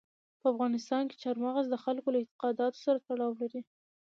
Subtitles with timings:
[0.39, 3.61] په افغانستان کې چار مغز د خلکو له اعتقاداتو سره تړاو لري.